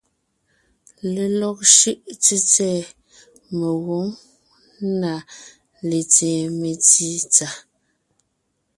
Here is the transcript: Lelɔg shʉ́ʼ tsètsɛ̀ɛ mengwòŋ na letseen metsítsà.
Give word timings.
Lelɔg 1.13 1.57
shʉ́ʼ 1.75 2.01
tsètsɛ̀ɛ 2.21 2.81
mengwòŋ 3.57 4.07
na 5.01 5.11
letseen 5.89 6.47
metsítsà. 6.61 7.47